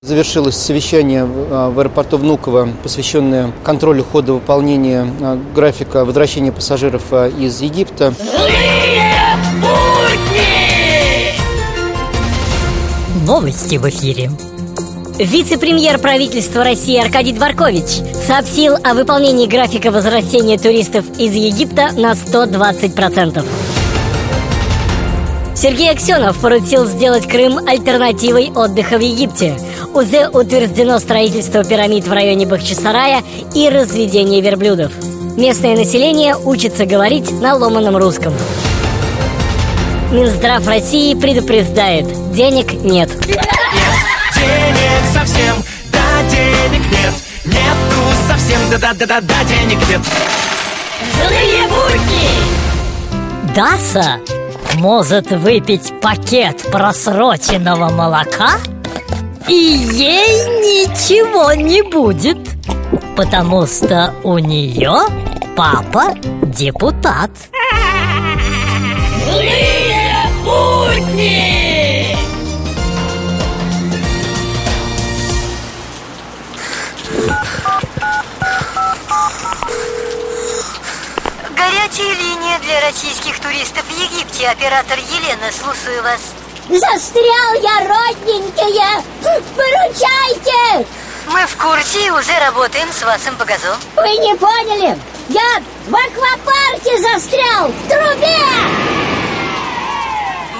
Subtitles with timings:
[0.00, 5.04] Завершилось совещание в аэропорту Внуково, посвященное контролю хода выполнения
[5.56, 8.14] графика возвращения пассажиров из Египта.
[13.26, 14.30] Новости в эфире.
[15.18, 23.44] Вице-премьер правительства России Аркадий Дворкович сообщил о выполнении графика возвращения туристов из Египта на 120%.
[25.60, 29.58] Сергей Аксенов поручил сделать Крым альтернативой отдыха в Египте.
[29.92, 33.24] УЗ утверждено строительство пирамид в районе Бахчисарая
[33.56, 34.92] и разведение верблюдов.
[35.36, 38.32] Местное население учится говорить на ломаном русском.
[40.12, 43.10] Минздрав России предупреждает, денег нет.
[43.26, 43.44] Нет
[44.36, 45.56] денег совсем,
[45.92, 47.14] да денег нет.
[47.44, 50.02] Нету совсем, да-да-да-да, денег нет.
[51.16, 53.54] Злые будни!
[53.56, 54.20] Даса
[54.76, 58.52] может выпить пакет просроченного молока,
[59.48, 60.28] и ей
[60.62, 62.38] ничего не будет,
[63.16, 65.00] потому что у нее
[65.56, 67.30] папа депутат.
[81.88, 84.48] Горячая линия для российских туристов в Египте.
[84.48, 86.20] Оператор Елена, слушаю вас.
[86.68, 89.02] Застрял я, родненькие!
[89.56, 90.86] Выручайте!
[91.28, 93.74] Мы в курсе и уже работаем с Васом по газу.
[93.96, 94.98] Вы не поняли?
[95.30, 98.36] Я в аквапарке застрял, в трубе!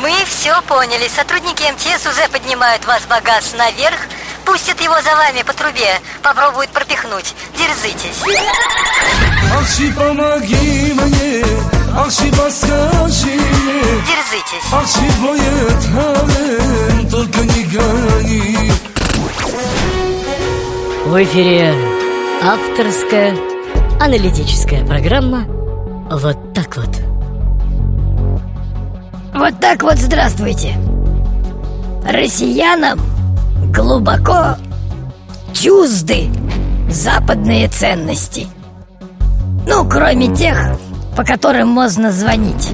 [0.01, 1.09] Мы все поняли.
[1.09, 3.99] Сотрудники МТС уже поднимают вас багаж наверх,
[4.47, 7.35] пустят его за вами по трубе, попробуют пропихнуть.
[7.55, 8.23] Дерзитесь.
[9.57, 11.45] Арши, помоги мне,
[11.97, 13.39] Арши, подскажи
[14.07, 14.73] Дерзитесь.
[14.73, 18.73] Арши, твое талент, только не гони
[21.07, 21.75] В эфире
[22.43, 23.37] авторская
[24.01, 25.45] аналитическая программа
[26.11, 26.89] «Вот так вот».
[29.35, 30.75] Вот так вот здравствуйте.
[32.05, 33.01] Россиянам
[33.73, 34.57] глубоко
[35.53, 36.29] чужды
[36.89, 38.49] западные ценности.
[39.69, 40.79] Ну, кроме тех,
[41.15, 42.73] по которым можно звонить,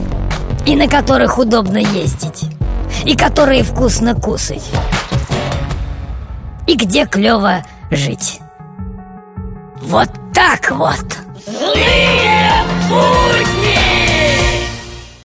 [0.65, 2.45] и на которых удобно ездить,
[3.05, 4.63] и которые вкусно кусать,
[6.69, 8.41] и где клево жить.
[9.83, 11.19] Вот так вот.
[11.47, 13.64] Злые будни!